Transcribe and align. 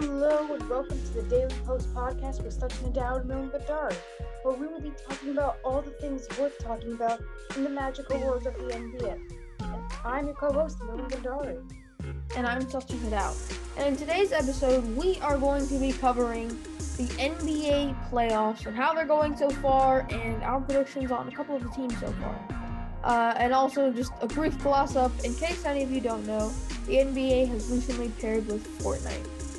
Hello 0.00 0.52
and 0.52 0.68
welcome 0.68 1.00
to 1.00 1.12
the 1.12 1.22
Daily 1.28 1.54
Post 1.64 1.94
podcast 1.94 2.42
with 2.42 2.58
Sachin 2.58 2.92
Dow 2.92 3.14
and 3.14 3.28
Milan 3.28 3.50
Badar, 3.50 3.92
where 4.42 4.56
we 4.56 4.66
will 4.66 4.80
be 4.80 4.90
talking 5.08 5.30
about 5.30 5.58
all 5.64 5.82
the 5.82 5.92
things 5.92 6.26
worth 6.36 6.58
talking 6.58 6.94
about 6.94 7.20
in 7.54 7.62
the 7.62 7.70
magical 7.70 8.18
world 8.18 8.44
of 8.44 8.54
the 8.54 8.74
NBA. 8.74 9.20
And 9.60 9.82
I'm 10.04 10.26
your 10.26 10.34
co-host, 10.34 10.78
Milan 10.80 11.08
Badari. 11.08 11.62
And 12.36 12.44
I'm 12.44 12.62
Sachin 12.62 13.08
Dow. 13.08 13.32
And 13.76 13.86
in 13.86 13.96
today's 13.96 14.32
episode, 14.32 14.84
we 14.96 15.20
are 15.20 15.38
going 15.38 15.68
to 15.68 15.78
be 15.78 15.92
covering 15.92 16.48
the 16.96 17.06
NBA 17.20 18.10
playoffs 18.10 18.66
and 18.66 18.76
how 18.76 18.94
they're 18.94 19.06
going 19.06 19.36
so 19.36 19.48
far, 19.48 20.08
and 20.10 20.42
our 20.42 20.60
predictions 20.60 21.12
on 21.12 21.28
a 21.28 21.30
couple 21.30 21.54
of 21.54 21.62
the 21.62 21.68
teams 21.68 21.96
so 22.00 22.12
far. 22.20 22.36
Uh, 23.04 23.34
and 23.36 23.52
also 23.52 23.92
just 23.92 24.10
a 24.22 24.26
brief 24.26 24.58
gloss 24.58 24.96
up 24.96 25.12
in 25.22 25.32
case 25.36 25.64
any 25.64 25.84
of 25.84 25.92
you 25.92 26.00
don't 26.00 26.26
know, 26.26 26.52
the 26.86 26.94
NBA 26.94 27.46
has 27.46 27.70
recently 27.70 28.08
paired 28.18 28.44
with 28.48 28.66
Fortnite. 28.80 29.53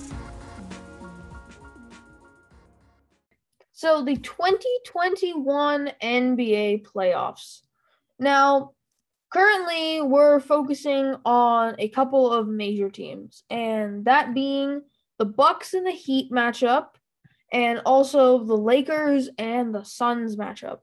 So 3.75 4.03
the 4.03 4.15
2021 4.15 5.91
NBA 6.01 6.87
playoffs. 6.87 7.59
Now, 8.17 8.71
currently 9.33 10.01
we're 10.01 10.39
focusing 10.39 11.17
on 11.25 11.75
a 11.77 11.89
couple 11.89 12.31
of 12.31 12.47
major 12.47 12.89
teams, 12.89 13.43
and 13.49 14.05
that 14.05 14.33
being 14.33 14.81
the 15.19 15.25
Bucks 15.25 15.73
and 15.73 15.85
the 15.85 15.91
Heat 15.91 16.31
matchup, 16.31 16.87
and 17.51 17.81
also 17.85 18.45
the 18.45 18.55
Lakers 18.55 19.29
and 19.37 19.75
the 19.75 19.83
Suns 19.83 20.37
matchup. 20.37 20.79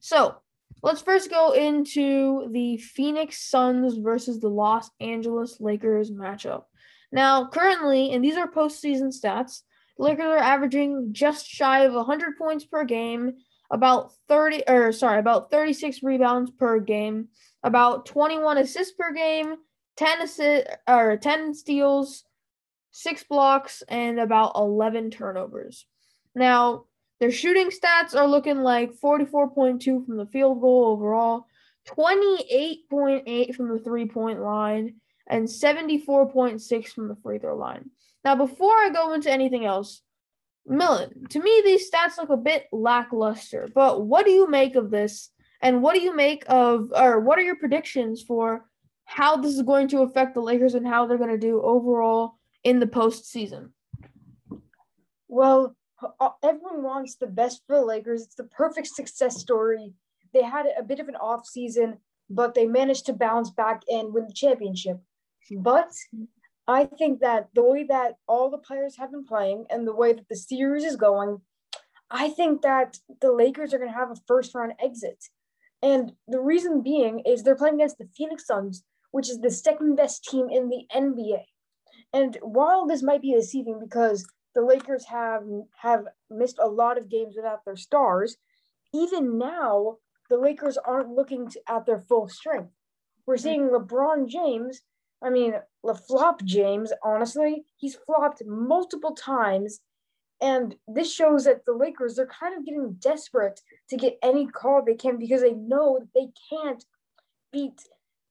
So 0.00 0.34
let's 0.82 1.02
first 1.02 1.30
go 1.30 1.52
into 1.52 2.48
the 2.50 2.78
Phoenix 2.78 3.48
Suns 3.48 3.96
versus 3.96 4.40
the 4.40 4.50
Los 4.50 4.90
Angeles 4.98 5.60
Lakers 5.60 6.10
matchup. 6.10 6.64
Now, 7.12 7.46
currently, 7.46 8.10
and 8.10 8.24
these 8.24 8.36
are 8.36 8.50
postseason 8.50 9.16
stats, 9.16 9.62
are 9.98 10.38
averaging 10.38 11.10
just 11.12 11.46
shy 11.46 11.84
of 11.84 11.94
100 11.94 12.36
points 12.36 12.64
per 12.64 12.84
game, 12.84 13.34
about 13.70 14.12
30 14.28 14.64
or 14.68 14.92
sorry, 14.92 15.18
about 15.18 15.50
36 15.50 16.02
rebounds 16.02 16.50
per 16.50 16.80
game, 16.80 17.28
about 17.62 18.06
21 18.06 18.58
assists 18.58 18.94
per 18.94 19.12
game, 19.12 19.56
10 19.96 20.22
assist 20.22 20.68
or 20.88 21.16
10 21.16 21.54
steals, 21.54 22.24
6 22.92 23.24
blocks 23.24 23.82
and 23.88 24.20
about 24.20 24.52
11 24.56 25.10
turnovers. 25.10 25.86
Now, 26.34 26.84
their 27.20 27.30
shooting 27.30 27.70
stats 27.70 28.14
are 28.14 28.26
looking 28.26 28.58
like 28.58 28.92
44.2 28.94 30.04
from 30.04 30.16
the 30.16 30.26
field 30.26 30.60
goal 30.60 30.86
overall, 30.86 31.46
28.8 31.88 33.54
from 33.54 33.68
the 33.68 33.78
three-point 33.78 34.40
line, 34.40 34.96
and 35.26 35.46
74.6 35.46 36.88
from 36.88 37.08
the 37.08 37.16
free 37.16 37.38
throw 37.38 37.56
line. 37.56 37.90
Now, 38.24 38.34
before 38.34 38.74
I 38.74 38.90
go 38.90 39.12
into 39.12 39.30
anything 39.30 39.64
else, 39.64 40.00
Milan, 40.66 41.10
to 41.28 41.40
me, 41.40 41.62
these 41.64 41.90
stats 41.90 42.16
look 42.16 42.30
a 42.30 42.36
bit 42.36 42.66
lackluster, 42.72 43.68
but 43.74 44.06
what 44.06 44.24
do 44.24 44.32
you 44.32 44.48
make 44.48 44.76
of 44.76 44.90
this? 44.90 45.30
And 45.60 45.82
what 45.82 45.94
do 45.94 46.00
you 46.00 46.14
make 46.14 46.44
of, 46.48 46.90
or 46.94 47.20
what 47.20 47.38
are 47.38 47.42
your 47.42 47.56
predictions 47.56 48.22
for 48.22 48.64
how 49.04 49.36
this 49.36 49.54
is 49.54 49.62
going 49.62 49.88
to 49.88 50.02
affect 50.02 50.34
the 50.34 50.40
Lakers 50.40 50.74
and 50.74 50.86
how 50.86 51.06
they're 51.06 51.18
going 51.18 51.30
to 51.30 51.38
do 51.38 51.60
overall 51.62 52.38
in 52.64 52.80
the 52.80 52.86
postseason? 52.86 53.70
Well, 55.28 55.76
uh, 56.20 56.30
everyone 56.42 56.82
wants 56.82 57.16
the 57.16 57.26
best 57.26 57.62
for 57.66 57.76
the 57.76 57.84
Lakers. 57.84 58.22
It's 58.22 58.34
the 58.34 58.44
perfect 58.44 58.88
success 58.88 59.38
story. 59.38 59.92
They 60.32 60.42
had 60.42 60.66
a 60.78 60.82
bit 60.82 61.00
of 61.00 61.08
an 61.08 61.16
off 61.16 61.46
season, 61.46 61.98
but 62.30 62.54
they 62.54 62.66
managed 62.66 63.06
to 63.06 63.12
bounce 63.12 63.50
back 63.50 63.82
and 63.88 64.12
win 64.12 64.26
the 64.26 64.34
championship. 64.34 64.98
But 65.58 65.90
I 66.66 66.84
think 66.84 67.20
that 67.20 67.48
the 67.54 67.62
way 67.62 67.84
that 67.84 68.16
all 68.26 68.50
the 68.50 68.58
players 68.58 68.96
have 68.96 69.10
been 69.10 69.24
playing 69.24 69.66
and 69.70 69.86
the 69.86 69.94
way 69.94 70.12
that 70.12 70.28
the 70.28 70.36
series 70.36 70.84
is 70.84 70.96
going, 70.96 71.40
I 72.10 72.30
think 72.30 72.62
that 72.62 72.98
the 73.20 73.32
Lakers 73.32 73.74
are 73.74 73.78
going 73.78 73.90
to 73.90 73.96
have 73.96 74.10
a 74.10 74.16
first 74.26 74.54
round 74.54 74.72
exit. 74.82 75.24
And 75.82 76.12
the 76.26 76.40
reason 76.40 76.82
being 76.82 77.20
is 77.26 77.42
they're 77.42 77.56
playing 77.56 77.74
against 77.74 77.98
the 77.98 78.08
Phoenix 78.16 78.46
Suns, 78.46 78.84
which 79.10 79.28
is 79.28 79.40
the 79.40 79.50
second 79.50 79.96
best 79.96 80.24
team 80.24 80.48
in 80.50 80.70
the 80.70 80.86
NBA. 80.94 81.44
And 82.14 82.38
while 82.40 82.86
this 82.86 83.02
might 83.02 83.20
be 83.20 83.34
deceiving 83.34 83.78
because 83.80 84.26
the 84.54 84.62
Lakers 84.62 85.04
have 85.06 85.42
have 85.82 86.04
missed 86.30 86.58
a 86.62 86.68
lot 86.68 86.96
of 86.96 87.10
games 87.10 87.34
without 87.36 87.64
their 87.64 87.76
stars, 87.76 88.36
even 88.94 89.36
now 89.36 89.98
the 90.30 90.38
Lakers 90.38 90.78
aren't 90.78 91.10
looking 91.10 91.50
to, 91.50 91.60
at 91.68 91.84
their 91.84 92.00
full 92.00 92.28
strength. 92.28 92.72
We're 93.26 93.34
mm-hmm. 93.34 93.42
seeing 93.42 93.68
LeBron 93.68 94.28
James 94.28 94.82
I 95.22 95.30
mean, 95.30 95.54
LaFlop 95.84 96.44
James, 96.44 96.92
honestly, 97.02 97.64
he's 97.76 97.94
flopped 97.94 98.42
multiple 98.46 99.14
times. 99.14 99.80
And 100.40 100.76
this 100.88 101.12
shows 101.12 101.44
that 101.44 101.64
the 101.64 101.72
Lakers, 101.72 102.16
they're 102.16 102.26
kind 102.26 102.56
of 102.56 102.64
getting 102.64 102.94
desperate 102.94 103.60
to 103.88 103.96
get 103.96 104.18
any 104.22 104.46
call 104.46 104.82
they 104.82 104.94
can 104.94 105.18
because 105.18 105.40
they 105.40 105.54
know 105.54 106.00
that 106.00 106.08
they 106.14 106.28
can't 106.50 106.84
beat, 107.52 107.80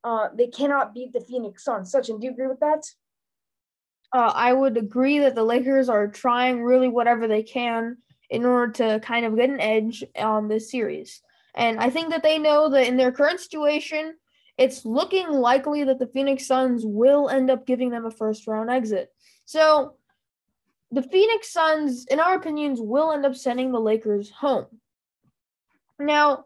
uh, 0.03 0.27
they 0.35 0.47
cannot 0.47 0.93
beat 0.93 1.13
the 1.13 1.21
Phoenix 1.21 1.63
Suns. 1.63 1.91
Sachin, 1.91 2.19
do 2.19 2.27
you 2.27 2.33
agree 2.33 2.47
with 2.47 2.59
that? 2.59 2.85
Uh, 4.11 4.31
I 4.35 4.53
would 4.53 4.77
agree 4.77 5.19
that 5.19 5.33
the 5.33 5.43
Lakers 5.43 5.89
are 5.89 6.07
trying 6.07 6.61
really 6.61 6.89
whatever 6.89 7.27
they 7.27 7.41
can 7.41 7.97
in 8.29 8.45
order 8.45 8.71
to 8.73 8.99
kind 8.99 9.25
of 9.25 9.35
get 9.35 9.49
an 9.49 9.59
edge 9.59 10.03
on 10.19 10.47
this 10.47 10.69
series. 10.69 11.21
And 11.55 11.79
I 11.79 11.89
think 11.89 12.09
that 12.09 12.23
they 12.23 12.37
know 12.37 12.69
that 12.69 12.87
in 12.87 12.97
their 12.97 13.11
current 13.11 13.39
situation, 13.39 14.15
it's 14.57 14.85
looking 14.85 15.29
likely 15.29 15.83
that 15.83 15.99
the 15.99 16.07
Phoenix 16.07 16.45
Suns 16.45 16.83
will 16.85 17.29
end 17.29 17.49
up 17.49 17.65
giving 17.65 17.89
them 17.89 18.05
a 18.05 18.11
first 18.11 18.47
round 18.47 18.69
exit. 18.69 19.11
So 19.45 19.95
the 20.91 21.01
Phoenix 21.01 21.51
Suns, 21.51 22.05
in 22.05 22.19
our 22.19 22.35
opinions, 22.35 22.79
will 22.79 23.11
end 23.11 23.25
up 23.25 23.35
sending 23.35 23.71
the 23.71 23.79
Lakers 23.79 24.29
home. 24.29 24.67
Now, 25.99 26.45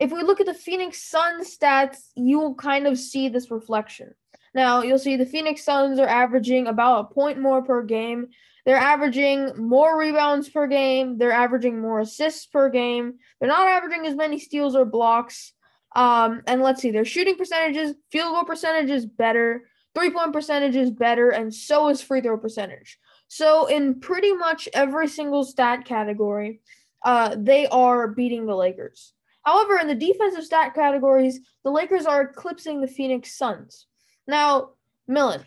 if 0.00 0.10
we 0.10 0.22
look 0.22 0.40
at 0.40 0.46
the 0.46 0.54
Phoenix 0.54 1.02
Suns 1.02 1.56
stats, 1.56 2.08
you 2.16 2.38
will 2.38 2.54
kind 2.54 2.86
of 2.86 2.98
see 2.98 3.28
this 3.28 3.50
reflection. 3.50 4.14
Now, 4.54 4.82
you'll 4.82 4.98
see 4.98 5.16
the 5.16 5.26
Phoenix 5.26 5.62
Suns 5.62 5.98
are 5.98 6.08
averaging 6.08 6.66
about 6.66 7.00
a 7.00 7.14
point 7.14 7.38
more 7.38 7.62
per 7.62 7.82
game. 7.82 8.28
They're 8.64 8.76
averaging 8.76 9.52
more 9.56 9.96
rebounds 9.96 10.48
per 10.48 10.66
game. 10.66 11.18
They're 11.18 11.30
averaging 11.30 11.80
more 11.80 12.00
assists 12.00 12.46
per 12.46 12.68
game. 12.68 13.14
They're 13.38 13.48
not 13.48 13.68
averaging 13.68 14.06
as 14.06 14.16
many 14.16 14.38
steals 14.40 14.74
or 14.74 14.84
blocks. 14.84 15.52
Um, 15.96 16.42
and 16.46 16.60
let's 16.60 16.82
see, 16.82 16.90
their 16.90 17.06
shooting 17.06 17.36
percentages, 17.36 17.94
field 18.12 18.34
goal 18.34 18.44
percentage 18.44 18.90
is 18.90 19.06
better, 19.06 19.66
three 19.94 20.10
point 20.10 20.30
percentage 20.30 20.76
is 20.76 20.90
better, 20.90 21.30
and 21.30 21.52
so 21.52 21.88
is 21.88 22.02
free 22.02 22.20
throw 22.20 22.36
percentage. 22.36 22.98
So 23.28 23.64
in 23.66 23.98
pretty 23.98 24.34
much 24.34 24.68
every 24.74 25.08
single 25.08 25.42
stat 25.42 25.86
category, 25.86 26.60
uh, 27.02 27.34
they 27.38 27.66
are 27.68 28.08
beating 28.08 28.44
the 28.44 28.54
Lakers. 28.54 29.14
However, 29.42 29.78
in 29.78 29.88
the 29.88 29.94
defensive 29.94 30.44
stat 30.44 30.74
categories, 30.74 31.40
the 31.64 31.70
Lakers 31.70 32.04
are 32.04 32.22
eclipsing 32.22 32.82
the 32.82 32.88
Phoenix 32.88 33.38
Suns. 33.38 33.86
Now, 34.26 34.72
Milan, 35.08 35.46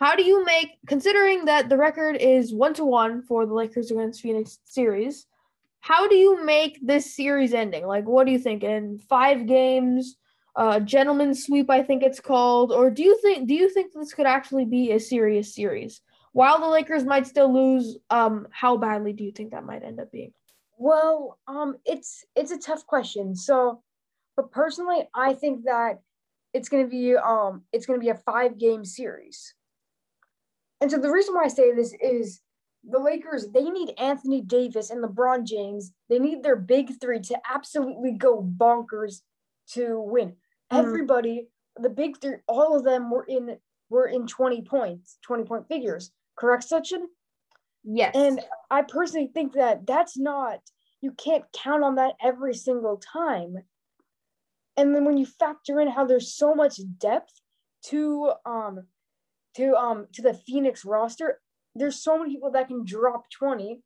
how 0.00 0.16
do 0.16 0.22
you 0.22 0.46
make 0.46 0.78
considering 0.86 1.44
that 1.44 1.68
the 1.68 1.76
record 1.76 2.16
is 2.16 2.54
one 2.54 2.72
to 2.74 2.86
one 2.86 3.20
for 3.20 3.44
the 3.44 3.52
Lakers 3.52 3.90
against 3.90 4.22
Phoenix 4.22 4.60
series? 4.64 5.26
How 5.80 6.06
do 6.08 6.14
you 6.14 6.44
make 6.44 6.78
this 6.82 7.14
series 7.14 7.54
ending? 7.54 7.86
Like, 7.86 8.06
what 8.06 8.26
do 8.26 8.32
you 8.32 8.38
think? 8.38 8.62
In 8.62 8.98
five 8.98 9.46
games, 9.46 10.16
uh, 10.56 10.80
gentleman's 10.80 11.44
sweep, 11.44 11.70
I 11.70 11.82
think 11.82 12.02
it's 12.02 12.20
called, 12.20 12.72
or 12.72 12.90
do 12.90 13.02
you 13.02 13.18
think 13.22 13.48
do 13.48 13.54
you 13.54 13.68
think 13.68 13.92
this 13.92 14.12
could 14.12 14.26
actually 14.26 14.66
be 14.66 14.92
a 14.92 15.00
serious 15.00 15.54
series? 15.54 16.00
While 16.32 16.60
the 16.60 16.68
Lakers 16.68 17.04
might 17.04 17.26
still 17.26 17.52
lose, 17.52 17.98
um, 18.10 18.46
how 18.50 18.76
badly 18.76 19.12
do 19.12 19.24
you 19.24 19.32
think 19.32 19.50
that 19.50 19.64
might 19.64 19.82
end 19.82 19.98
up 19.98 20.12
being? 20.12 20.32
Well, 20.78 21.38
um, 21.48 21.76
it's 21.84 22.24
it's 22.36 22.52
a 22.52 22.58
tough 22.58 22.86
question. 22.86 23.34
So, 23.34 23.82
but 24.36 24.50
personally, 24.50 25.08
I 25.14 25.34
think 25.34 25.64
that 25.64 26.00
it's 26.52 26.68
gonna 26.68 26.88
be 26.88 27.16
um 27.16 27.62
it's 27.72 27.86
gonna 27.86 27.98
be 27.98 28.10
a 28.10 28.14
five 28.14 28.58
game 28.58 28.84
series. 28.84 29.54
And 30.80 30.90
so 30.90 30.98
the 30.98 31.10
reason 31.10 31.34
why 31.34 31.44
I 31.44 31.48
say 31.48 31.74
this 31.74 31.94
is 32.00 32.40
the 32.88 32.98
Lakers, 32.98 33.48
they 33.52 33.64
need 33.64 33.94
Anthony 33.98 34.40
Davis 34.40 34.90
and 34.90 35.04
LeBron 35.04 35.44
James. 35.44 35.92
They 36.08 36.18
need 36.18 36.42
their 36.42 36.56
big 36.56 37.00
three 37.00 37.20
to 37.20 37.38
absolutely 37.50 38.12
go 38.12 38.42
bonkers 38.42 39.20
to 39.72 40.00
win. 40.00 40.30
Mm-hmm. 40.30 40.76
Everybody, 40.76 41.48
the 41.76 41.90
big 41.90 42.20
three, 42.20 42.36
all 42.46 42.76
of 42.76 42.84
them 42.84 43.10
were 43.10 43.24
in 43.24 43.58
were 43.90 44.06
in 44.06 44.26
20 44.26 44.62
points, 44.62 45.18
20 45.22 45.44
point 45.44 45.68
figures. 45.68 46.12
Correct, 46.36 46.64
Sachin? 46.70 47.02
Yes. 47.84 48.14
And 48.14 48.40
I 48.70 48.82
personally 48.82 49.30
think 49.32 49.54
that 49.54 49.86
that's 49.86 50.16
not, 50.16 50.60
you 51.00 51.12
can't 51.12 51.44
count 51.52 51.82
on 51.82 51.96
that 51.96 52.14
every 52.22 52.54
single 52.54 52.98
time. 52.98 53.56
And 54.76 54.94
then 54.94 55.04
when 55.04 55.18
you 55.18 55.26
factor 55.26 55.80
in 55.80 55.88
how 55.88 56.06
there's 56.06 56.34
so 56.34 56.54
much 56.54 56.80
depth 56.98 57.32
to 57.86 58.32
um 58.46 58.86
to 59.56 59.74
um 59.74 60.06
to 60.12 60.22
the 60.22 60.34
Phoenix 60.34 60.84
roster, 60.84 61.40
there's 61.74 62.02
so 62.02 62.18
many 62.18 62.34
people 62.34 62.50
that 62.52 62.68
can 62.68 62.84
drop 62.84 63.30
20. 63.30 63.80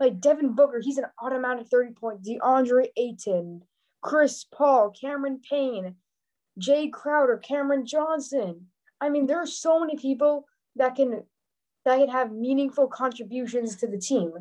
Like 0.00 0.20
Devin 0.20 0.54
Booker, 0.54 0.80
he's 0.80 0.98
an 0.98 1.06
automatic 1.20 1.66
30 1.68 1.92
point. 1.92 2.22
DeAndre 2.22 2.88
Ayton, 2.96 3.62
Chris 4.00 4.44
Paul, 4.44 4.90
Cameron 4.90 5.40
Payne, 5.48 5.96
Jae 6.60 6.92
Crowder, 6.92 7.38
Cameron 7.38 7.84
Johnson. 7.84 8.66
I 9.00 9.08
mean, 9.08 9.26
there 9.26 9.40
are 9.40 9.46
so 9.46 9.80
many 9.80 9.96
people 9.96 10.46
that 10.76 10.94
can 10.94 11.22
that 11.84 11.98
can 11.98 12.08
have 12.08 12.32
meaningful 12.32 12.86
contributions 12.86 13.76
to 13.76 13.86
the 13.86 13.98
team. 13.98 14.32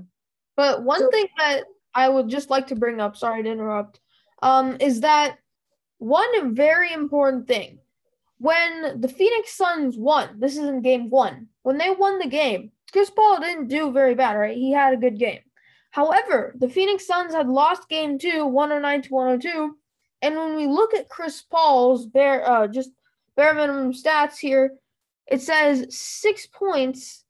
But 0.55 0.83
one 0.83 0.99
so, 0.99 1.09
thing 1.09 1.27
that 1.37 1.63
I 1.93 2.09
would 2.09 2.29
just 2.29 2.49
like 2.49 2.67
to 2.67 2.75
bring 2.75 2.99
up, 2.99 3.15
sorry 3.15 3.43
to 3.43 3.49
interrupt, 3.49 3.99
um, 4.41 4.77
is 4.79 5.01
that 5.01 5.37
one 5.99 6.55
very 6.55 6.91
important 6.91 7.47
thing. 7.47 7.79
When 8.39 9.01
the 9.01 9.07
Phoenix 9.07 9.55
Suns 9.55 9.97
won, 9.97 10.39
this 10.39 10.57
is 10.57 10.63
in 10.63 10.81
game 10.81 11.09
one, 11.09 11.47
when 11.67 11.77
they 11.77 11.89
won 11.89 12.17
the 12.17 12.27
game, 12.27 12.71
Chris 12.93 13.09
Paul 13.09 13.41
didn't 13.41 13.67
do 13.67 13.91
very 13.91 14.15
bad, 14.15 14.37
right? 14.37 14.55
He 14.55 14.71
had 14.71 14.93
a 14.93 15.03
good 15.05 15.19
game. 15.19 15.41
However, 15.89 16.55
the 16.57 16.69
Phoenix 16.69 17.05
Suns 17.05 17.33
had 17.33 17.49
lost 17.49 17.89
game 17.89 18.17
two, 18.17 18.45
109 18.45 19.01
to 19.01 19.13
102. 19.13 19.77
And 20.21 20.37
when 20.37 20.55
we 20.55 20.65
look 20.65 20.93
at 20.93 21.09
Chris 21.09 21.41
Paul's 21.41 22.05
bare 22.05 22.49
uh, 22.49 22.67
just 22.67 22.91
bare 23.35 23.53
minimum 23.53 23.91
stats 23.91 24.37
here, 24.37 24.75
it 25.29 25.41
says 25.41 25.87
six 25.89 26.47
points, 26.47 27.25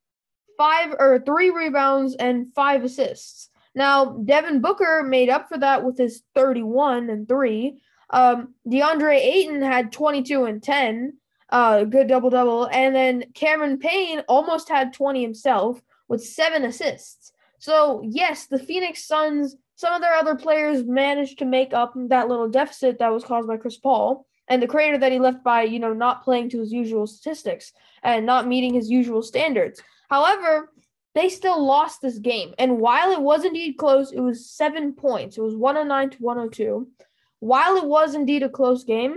five 0.55 0.93
or 0.99 1.23
three 1.25 1.49
rebounds, 1.49 2.13
and 2.13 2.53
five 2.53 2.83
assists. 2.83 3.49
Now, 3.73 4.19
Devin 4.23 4.61
Booker 4.61 5.03
made 5.03 5.29
up 5.29 5.49
for 5.49 5.57
that 5.57 5.83
with 5.83 5.97
his 5.97 6.21
31 6.35 7.09
and 7.09 7.27
three. 7.27 7.81
Um, 8.11 8.53
DeAndre 8.67 9.15
Ayton 9.15 9.63
had 9.63 9.91
22 9.91 10.45
and 10.45 10.61
10, 10.61 11.17
uh, 11.49 11.83
good 11.83 12.07
double 12.07 12.29
double. 12.29 12.65
And 12.65 12.95
then 12.95 13.25
Cameron 13.33 13.77
Payne 13.77 14.21
almost 14.27 14.69
had 14.69 14.93
20 14.93 15.21
himself 15.21 15.81
with 16.07 16.23
seven 16.23 16.65
assists. 16.65 17.31
So, 17.59 18.01
yes, 18.05 18.45
the 18.47 18.59
Phoenix 18.59 19.05
Suns, 19.05 19.55
some 19.75 19.93
of 19.93 20.01
their 20.01 20.13
other 20.13 20.35
players 20.35 20.83
managed 20.83 21.39
to 21.39 21.45
make 21.45 21.73
up 21.73 21.93
that 21.95 22.27
little 22.27 22.49
deficit 22.49 22.99
that 22.99 23.11
was 23.11 23.23
caused 23.23 23.47
by 23.47 23.57
Chris 23.57 23.77
Paul 23.77 24.25
and 24.47 24.61
the 24.61 24.67
crater 24.67 24.97
that 24.97 25.11
he 25.11 25.19
left 25.19 25.43
by, 25.43 25.63
you 25.63 25.79
know, 25.79 25.93
not 25.93 26.23
playing 26.23 26.49
to 26.49 26.59
his 26.59 26.71
usual 26.71 27.07
statistics 27.07 27.73
and 28.03 28.25
not 28.25 28.47
meeting 28.47 28.73
his 28.73 28.89
usual 28.89 29.21
standards. 29.21 29.81
However, 30.09 30.71
they 31.15 31.29
still 31.29 31.63
lost 31.65 32.01
this 32.01 32.19
game. 32.19 32.53
And 32.59 32.79
while 32.79 33.11
it 33.11 33.21
was 33.21 33.43
indeed 33.43 33.73
close, 33.77 34.11
it 34.11 34.19
was 34.19 34.49
seven 34.49 34.93
points. 34.93 35.37
It 35.37 35.41
was 35.41 35.55
109 35.55 36.11
to 36.11 36.17
102. 36.19 36.87
While 37.39 37.77
it 37.77 37.85
was 37.85 38.15
indeed 38.15 38.43
a 38.43 38.49
close 38.49 38.83
game, 38.83 39.15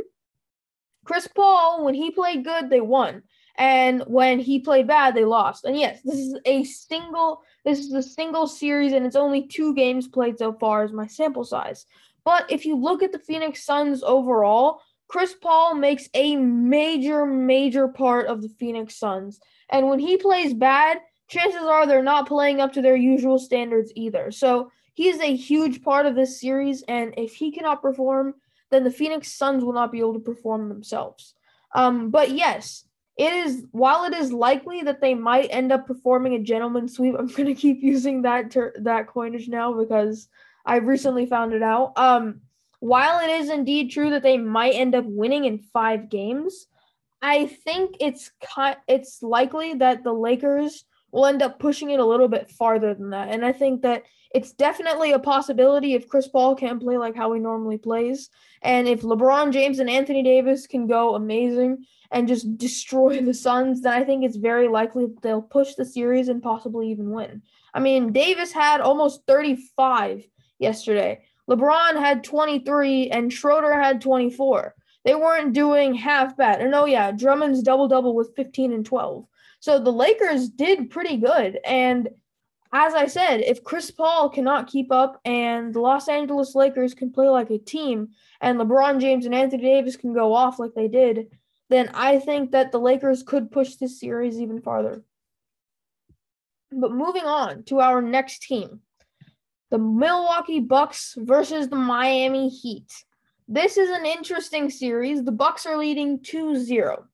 Chris 1.04 1.26
Paul, 1.28 1.84
when 1.84 1.94
he 1.94 2.10
played 2.10 2.44
good, 2.44 2.70
they 2.70 2.80
won. 2.80 3.22
And 3.56 4.02
when 4.06 4.38
he 4.38 4.60
played 4.60 4.86
bad, 4.86 5.14
they 5.14 5.24
lost. 5.24 5.64
And 5.64 5.78
yes, 5.78 6.00
this 6.02 6.18
is 6.18 6.38
a 6.44 6.64
single 6.64 7.42
this 7.64 7.78
is 7.80 7.92
a 7.92 8.02
single 8.02 8.46
series 8.46 8.92
and 8.92 9.04
it's 9.04 9.16
only 9.16 9.46
two 9.46 9.74
games 9.74 10.08
played 10.08 10.38
so 10.38 10.54
far 10.54 10.82
as 10.82 10.92
my 10.92 11.06
sample 11.06 11.44
size. 11.44 11.84
But 12.24 12.50
if 12.50 12.64
you 12.64 12.76
look 12.76 13.02
at 13.02 13.12
the 13.12 13.18
Phoenix 13.18 13.64
Suns 13.64 14.02
overall, 14.02 14.80
Chris 15.08 15.34
Paul 15.34 15.74
makes 15.74 16.08
a 16.14 16.36
major, 16.36 17.26
major 17.26 17.88
part 17.88 18.28
of 18.28 18.42
the 18.42 18.48
Phoenix 18.48 18.96
Suns. 18.96 19.40
And 19.68 19.88
when 19.88 19.98
he 19.98 20.16
plays 20.16 20.54
bad, 20.54 21.00
chances 21.28 21.62
are 21.62 21.86
they're 21.86 22.02
not 22.02 22.28
playing 22.28 22.60
up 22.60 22.72
to 22.74 22.82
their 22.82 22.96
usual 22.96 23.38
standards 23.38 23.92
either. 23.96 24.30
So 24.30 24.70
he 24.94 25.08
is 25.08 25.20
a 25.20 25.36
huge 25.36 25.82
part 25.82 26.06
of 26.06 26.14
this 26.14 26.40
series. 26.40 26.82
And 26.82 27.14
if 27.16 27.34
he 27.34 27.50
cannot 27.50 27.82
perform, 27.82 28.34
then 28.70 28.84
the 28.84 28.90
Phoenix 28.90 29.32
Suns 29.32 29.64
will 29.64 29.72
not 29.72 29.92
be 29.92 30.00
able 30.00 30.14
to 30.14 30.20
perform 30.20 30.68
themselves. 30.68 31.34
Um, 31.74 32.10
but 32.10 32.30
yes, 32.30 32.84
it 33.16 33.32
is 33.32 33.66
while 33.72 34.04
it 34.04 34.14
is 34.14 34.32
likely 34.32 34.82
that 34.82 35.00
they 35.00 35.14
might 35.14 35.48
end 35.50 35.72
up 35.72 35.86
performing 35.86 36.34
a 36.34 36.38
gentleman 36.38 36.88
sweep. 36.88 37.14
I'm 37.18 37.26
gonna 37.26 37.54
keep 37.54 37.82
using 37.82 38.22
that 38.22 38.50
ter- 38.50 38.74
that 38.80 39.08
coinage 39.08 39.48
now 39.48 39.72
because 39.72 40.28
I've 40.64 40.86
recently 40.86 41.26
found 41.26 41.52
it 41.52 41.62
out. 41.62 41.92
Um, 41.96 42.40
while 42.80 43.20
it 43.20 43.30
is 43.30 43.50
indeed 43.50 43.90
true 43.90 44.10
that 44.10 44.22
they 44.22 44.38
might 44.38 44.74
end 44.74 44.94
up 44.94 45.04
winning 45.04 45.44
in 45.44 45.58
five 45.58 46.08
games, 46.08 46.66
I 47.20 47.46
think 47.46 47.96
it's 48.00 48.30
ki- 48.40 48.80
it's 48.88 49.22
likely 49.22 49.74
that 49.74 50.02
the 50.02 50.14
Lakers 50.14 50.84
will 51.12 51.26
end 51.26 51.42
up 51.42 51.58
pushing 51.58 51.90
it 51.90 52.00
a 52.00 52.04
little 52.04 52.28
bit 52.28 52.50
farther 52.50 52.94
than 52.94 53.10
that. 53.10 53.28
And 53.28 53.44
I 53.44 53.52
think 53.52 53.82
that 53.82 54.04
it's 54.32 54.52
definitely 54.52 55.12
a 55.12 55.18
possibility 55.18 55.94
if 55.94 56.08
Chris 56.08 56.28
Paul 56.28 56.54
can 56.54 56.78
play 56.78 56.96
like 56.96 57.16
how 57.16 57.32
he 57.32 57.40
normally 57.40 57.78
plays, 57.78 58.30
and 58.62 58.86
if 58.86 59.02
LeBron 59.02 59.52
James 59.52 59.78
and 59.78 59.90
Anthony 59.90 60.22
Davis 60.22 60.66
can 60.66 60.86
go 60.86 61.14
amazing 61.14 61.84
and 62.10 62.28
just 62.28 62.56
destroy 62.58 63.20
the 63.20 63.34
Suns, 63.34 63.82
then 63.82 63.92
I 63.92 64.04
think 64.04 64.24
it's 64.24 64.36
very 64.36 64.68
likely 64.68 65.06
they'll 65.22 65.42
push 65.42 65.74
the 65.74 65.84
series 65.84 66.28
and 66.28 66.42
possibly 66.42 66.90
even 66.90 67.10
win. 67.10 67.42
I 67.74 67.80
mean, 67.80 68.12
Davis 68.12 68.52
had 68.52 68.80
almost 68.80 69.26
35 69.26 70.24
yesterday. 70.58 71.22
LeBron 71.48 71.96
had 71.96 72.22
23 72.22 73.10
and 73.10 73.32
Schroeder 73.32 73.74
had 73.74 74.00
24. 74.00 74.74
They 75.04 75.14
weren't 75.14 75.54
doing 75.54 75.94
half 75.94 76.36
bad. 76.36 76.60
And 76.60 76.74
oh 76.74 76.84
yeah, 76.84 77.10
Drummond's 77.10 77.62
double 77.62 77.88
double 77.88 78.14
with 78.14 78.34
15 78.36 78.72
and 78.72 78.86
12. 78.86 79.26
So 79.60 79.78
the 79.78 79.92
Lakers 79.92 80.48
did 80.48 80.90
pretty 80.90 81.18
good. 81.18 81.58
And 81.64 82.08
as 82.72 82.94
I 82.94 83.06
said, 83.06 83.40
if 83.40 83.64
Chris 83.64 83.90
Paul 83.90 84.30
cannot 84.30 84.68
keep 84.68 84.90
up 84.90 85.20
and 85.24 85.74
the 85.74 85.80
Los 85.80 86.08
Angeles 86.08 86.54
Lakers 86.54 86.94
can 86.94 87.12
play 87.12 87.28
like 87.28 87.50
a 87.50 87.58
team 87.58 88.08
and 88.40 88.58
LeBron 88.58 89.00
James 89.00 89.26
and 89.26 89.34
Anthony 89.34 89.62
Davis 89.62 89.96
can 89.96 90.12
go 90.14 90.34
off 90.34 90.58
like 90.58 90.74
they 90.74 90.88
did, 90.88 91.28
then 91.68 91.90
I 91.94 92.18
think 92.18 92.52
that 92.52 92.72
the 92.72 92.80
Lakers 92.80 93.22
could 93.22 93.50
push 93.50 93.74
this 93.74 94.00
series 94.00 94.40
even 94.40 94.60
farther. 94.62 95.04
But 96.72 96.92
moving 96.92 97.24
on 97.24 97.64
to 97.64 97.80
our 97.80 98.00
next 98.00 98.42
team, 98.42 98.80
the 99.70 99.78
Milwaukee 99.78 100.60
Bucks 100.60 101.16
versus 101.18 101.68
the 101.68 101.76
Miami 101.76 102.48
Heat. 102.48 102.92
This 103.48 103.76
is 103.76 103.90
an 103.90 104.06
interesting 104.06 104.70
series. 104.70 105.24
The 105.24 105.32
Bucks 105.32 105.66
are 105.66 105.76
leading 105.76 106.20
2-0. 106.20 107.04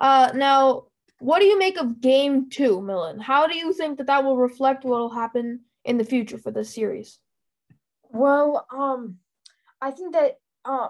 Uh, 0.00 0.30
now, 0.34 0.86
what 1.20 1.40
do 1.40 1.46
you 1.46 1.58
make 1.58 1.78
of 1.78 2.00
game 2.00 2.48
2, 2.50 2.80
Milan? 2.80 3.18
How 3.18 3.46
do 3.46 3.56
you 3.56 3.72
think 3.72 3.98
that 3.98 4.06
that 4.06 4.24
will 4.24 4.36
reflect 4.36 4.84
what 4.84 5.00
will 5.00 5.10
happen 5.10 5.60
in 5.84 5.98
the 5.98 6.04
future 6.04 6.38
for 6.38 6.50
this 6.50 6.74
series? 6.74 7.18
Well, 8.10 8.66
um 8.72 9.18
I 9.80 9.90
think 9.90 10.14
that 10.14 10.38
uh 10.64 10.88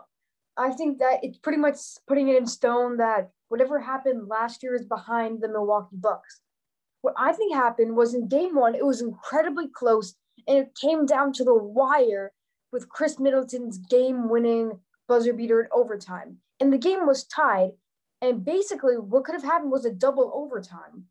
I 0.57 0.71
think 0.71 0.99
that 0.99 1.21
it's 1.23 1.39
pretty 1.39 1.59
much 1.59 1.77
putting 2.07 2.29
it 2.29 2.37
in 2.37 2.47
stone 2.47 2.97
that 2.99 3.31
whatever 3.49 3.79
happened 3.79 4.29
last 4.29 4.63
year 4.63 4.75
is 4.75 4.85
behind 4.85 5.41
the 5.41 5.49
Milwaukee 5.49 5.97
Bucks. 5.97 6.41
What 7.03 7.15
I 7.17 7.33
think 7.33 7.55
happened 7.55 7.97
was 7.97 8.15
in 8.15 8.29
game 8.29 8.55
one, 8.55 8.75
it 8.75 8.85
was 8.85 9.01
incredibly 9.01 9.69
close 9.69 10.15
and 10.47 10.59
it 10.59 10.79
came 10.81 11.07
down 11.07 11.33
to 11.35 11.45
the 11.45 11.55
wire 11.55 12.33
with 12.73 12.89
Khris 12.89 13.19
Middleton's 13.19 13.79
game 13.79 14.29
winning 14.29 14.81
buzzer 15.07 15.33
beater 15.33 15.61
in 15.61 15.69
overtime. 15.73 16.39
And 16.61 16.73
the 16.73 16.79
game 16.79 17.07
was 17.07 17.25
tied. 17.25 17.71
And 18.21 18.45
basically, 18.45 18.97
what 18.97 19.25
could 19.25 19.35
have 19.35 19.45
happened 19.45 19.71
was 19.71 19.85
a 19.85 19.93
double 19.93 20.33
overtime. 20.35 21.05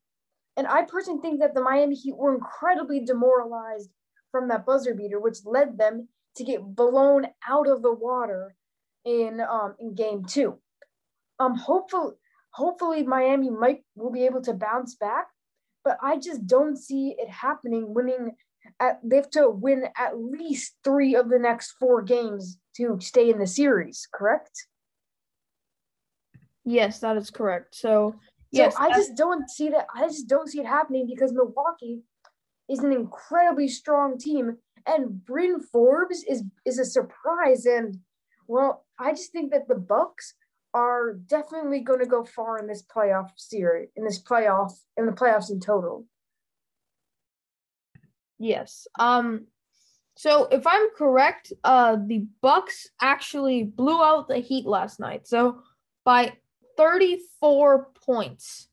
And 0.57 0.67
I 0.67 0.83
personally 0.83 1.21
think 1.21 1.39
that 1.39 1.53
the 1.53 1.61
Miami 1.61 1.95
Heat 1.95 2.17
were 2.17 2.33
incredibly 2.33 2.99
demoralized 2.99 3.89
from 4.31 4.47
that 4.49 4.65
buzzer 4.65 4.93
beater, 4.93 5.19
which 5.19 5.45
led 5.45 5.77
them 5.77 6.09
to 6.35 6.43
get 6.43 6.75
blown 6.75 7.27
out 7.47 7.67
of 7.67 7.81
the 7.81 7.93
water 7.93 8.55
in 9.05 9.39
um 9.39 9.75
in 9.79 9.95
game 9.95 10.25
two. 10.25 10.59
Um 11.39 11.55
hopefully 11.55 12.13
hopefully 12.51 13.03
Miami 13.03 13.49
might 13.49 13.83
will 13.95 14.11
be 14.11 14.25
able 14.25 14.41
to 14.41 14.53
bounce 14.53 14.95
back, 14.95 15.27
but 15.83 15.97
I 16.01 16.17
just 16.17 16.45
don't 16.45 16.77
see 16.77 17.15
it 17.17 17.29
happening 17.29 17.93
winning 17.93 18.35
at 18.79 18.99
they 19.03 19.15
have 19.15 19.29
to 19.31 19.49
win 19.49 19.85
at 19.97 20.19
least 20.19 20.75
three 20.83 21.15
of 21.15 21.29
the 21.29 21.39
next 21.39 21.71
four 21.79 22.01
games 22.01 22.59
to 22.75 22.97
stay 22.99 23.29
in 23.29 23.39
the 23.39 23.47
series, 23.47 24.07
correct? 24.13 24.67
Yes, 26.67 26.99
that 26.99 27.15
is 27.15 27.29
correct. 27.29 27.75
So 27.75 28.13
yes, 28.51 28.75
I 28.77 28.89
just 28.89 29.15
don't 29.15 29.49
see 29.49 29.69
that. 29.69 29.87
I 29.95 30.01
just 30.01 30.27
don't 30.27 30.49
see 30.49 30.59
it 30.59 30.65
happening 30.65 31.07
because 31.07 31.31
Milwaukee 31.31 32.01
is 32.67 32.79
an 32.79 32.91
incredibly 32.91 33.69
strong 33.69 34.17
team, 34.17 34.57
and 34.85 35.23
Bryn 35.23 35.61
Forbes 35.61 36.25
is 36.27 36.43
is 36.65 36.77
a 36.77 36.83
surprise. 36.83 37.65
And 37.65 37.97
well, 38.47 38.85
I 38.99 39.11
just 39.11 39.31
think 39.31 39.51
that 39.51 39.69
the 39.69 39.75
Bucks 39.75 40.33
are 40.73 41.13
definitely 41.13 41.79
going 41.79 42.01
to 42.01 42.05
go 42.05 42.25
far 42.25 42.57
in 42.57 42.67
this 42.67 42.83
playoff 42.83 43.29
series, 43.37 43.87
in 43.95 44.03
this 44.03 44.21
playoff, 44.21 44.73
in 44.97 45.05
the 45.05 45.13
playoffs 45.13 45.49
in 45.49 45.61
total. 45.61 46.05
Yes. 48.39 48.87
Um. 48.99 49.47
So 50.17 50.49
if 50.51 50.67
I'm 50.67 50.89
correct, 50.97 51.53
uh, 51.63 51.95
the 52.05 52.27
Bucks 52.41 52.89
actually 53.01 53.63
blew 53.63 54.03
out 54.03 54.27
the 54.27 54.39
Heat 54.39 54.65
last 54.65 54.99
night. 54.99 55.29
So 55.29 55.61
by 56.03 56.33
34 56.77 57.89
points. 58.05 58.67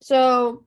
So 0.00 0.64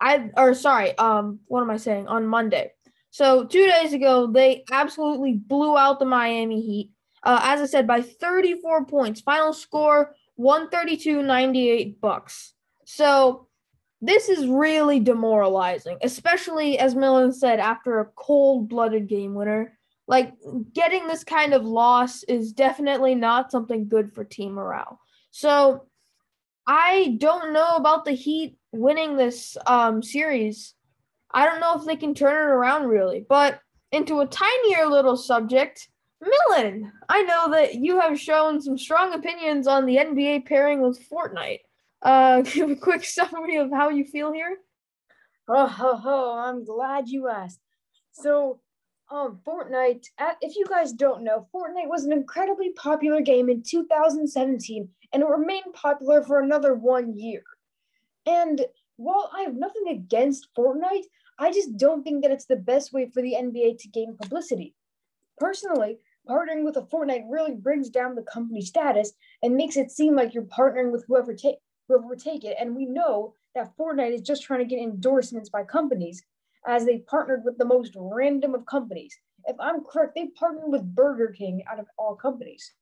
I 0.00 0.30
or 0.36 0.54
sorry, 0.54 0.96
um, 0.98 1.40
what 1.46 1.62
am 1.62 1.70
I 1.70 1.76
saying? 1.76 2.08
On 2.08 2.26
Monday. 2.26 2.72
So 3.10 3.44
two 3.44 3.66
days 3.66 3.92
ago, 3.92 4.26
they 4.26 4.64
absolutely 4.72 5.34
blew 5.34 5.76
out 5.76 5.98
the 5.98 6.06
Miami 6.06 6.62
Heat 6.62 6.90
uh, 7.22 7.40
as 7.42 7.60
I 7.60 7.66
said, 7.66 7.86
by 7.86 8.02
34 8.02 8.86
points. 8.86 9.20
Final 9.20 9.52
score 9.52 10.14
132 10.36 11.22
98 11.22 12.00
bucks. 12.00 12.54
So 12.84 13.46
this 14.00 14.28
is 14.28 14.46
really 14.46 14.98
demoralizing, 14.98 15.98
especially 16.02 16.78
as 16.78 16.94
Milan 16.94 17.32
said, 17.32 17.60
after 17.60 18.00
a 18.00 18.06
cold 18.16 18.68
blooded 18.68 19.06
game 19.06 19.34
winner. 19.34 19.78
Like 20.08 20.32
getting 20.74 21.06
this 21.06 21.22
kind 21.22 21.54
of 21.54 21.64
loss 21.64 22.24
is 22.24 22.52
definitely 22.52 23.14
not 23.14 23.52
something 23.52 23.88
good 23.88 24.12
for 24.12 24.24
team 24.24 24.54
morale. 24.54 24.98
So 25.30 25.86
I 26.66 27.16
don't 27.18 27.52
know 27.52 27.76
about 27.76 28.04
the 28.04 28.12
Heat 28.12 28.56
winning 28.72 29.16
this 29.16 29.56
um, 29.66 30.02
series. 30.02 30.74
I 31.34 31.46
don't 31.46 31.60
know 31.60 31.78
if 31.78 31.84
they 31.84 31.96
can 31.96 32.14
turn 32.14 32.34
it 32.34 32.52
around 32.52 32.88
really. 32.88 33.24
But 33.28 33.60
into 33.90 34.20
a 34.20 34.26
tinier 34.26 34.86
little 34.86 35.16
subject, 35.16 35.88
Milan, 36.20 36.92
I 37.08 37.22
know 37.22 37.50
that 37.50 37.74
you 37.74 38.00
have 38.00 38.18
shown 38.18 38.60
some 38.60 38.78
strong 38.78 39.12
opinions 39.12 39.66
on 39.66 39.86
the 39.86 39.96
NBA 39.96 40.46
pairing 40.46 40.80
with 40.80 41.04
Fortnite. 41.10 41.60
Uh, 42.00 42.42
give 42.42 42.70
a 42.70 42.76
quick 42.76 43.04
summary 43.04 43.56
of 43.56 43.70
how 43.70 43.88
you 43.88 44.04
feel 44.04 44.32
here. 44.32 44.56
Oh, 45.48 45.66
ho, 45.66 45.96
ho, 45.96 46.38
I'm 46.38 46.64
glad 46.64 47.08
you 47.08 47.28
asked. 47.28 47.60
So, 48.12 48.60
um, 49.10 49.40
Fortnite, 49.44 50.06
if 50.40 50.56
you 50.56 50.64
guys 50.68 50.92
don't 50.92 51.24
know, 51.24 51.48
Fortnite 51.52 51.88
was 51.88 52.04
an 52.04 52.12
incredibly 52.12 52.70
popular 52.72 53.20
game 53.20 53.50
in 53.50 53.62
2017 53.62 54.88
and 55.12 55.22
it 55.22 55.28
remained 55.28 55.74
popular 55.74 56.22
for 56.22 56.40
another 56.40 56.74
one 56.74 57.16
year. 57.16 57.42
And 58.26 58.64
while 58.96 59.30
I 59.36 59.42
have 59.42 59.54
nothing 59.54 59.88
against 59.88 60.48
Fortnite, 60.56 61.04
I 61.38 61.50
just 61.50 61.76
don't 61.76 62.02
think 62.02 62.22
that 62.22 62.30
it's 62.30 62.44
the 62.44 62.56
best 62.56 62.92
way 62.92 63.06
for 63.06 63.22
the 63.22 63.34
NBA 63.34 63.78
to 63.80 63.88
gain 63.88 64.16
publicity. 64.16 64.74
Personally, 65.38 65.98
partnering 66.28 66.64
with 66.64 66.76
a 66.76 66.82
Fortnite 66.82 67.24
really 67.28 67.54
brings 67.54 67.88
down 67.88 68.14
the 68.14 68.22
company 68.22 68.62
status 68.62 69.12
and 69.42 69.56
makes 69.56 69.76
it 69.76 69.90
seem 69.90 70.14
like 70.14 70.34
you're 70.34 70.44
partnering 70.44 70.92
with 70.92 71.04
whoever 71.06 71.34
take 71.34 71.56
whoever 71.88 72.14
take 72.14 72.44
it. 72.44 72.56
And 72.60 72.76
we 72.76 72.86
know 72.86 73.34
that 73.54 73.76
Fortnite 73.76 74.14
is 74.14 74.22
just 74.22 74.44
trying 74.44 74.60
to 74.60 74.66
get 74.66 74.78
endorsements 74.78 75.48
by 75.50 75.64
companies 75.64 76.22
as 76.66 76.84
they 76.84 76.98
partnered 76.98 77.44
with 77.44 77.58
the 77.58 77.64
most 77.64 77.92
random 77.96 78.54
of 78.54 78.66
companies. 78.66 79.18
If 79.46 79.56
I'm 79.58 79.82
correct, 79.82 80.14
they 80.14 80.28
partnered 80.28 80.70
with 80.70 80.94
Burger 80.94 81.34
King 81.36 81.64
out 81.70 81.80
of 81.80 81.86
all 81.98 82.14
companies. 82.14 82.72